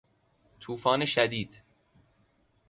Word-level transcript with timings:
توفان 0.59 1.05
شدید 1.05 1.61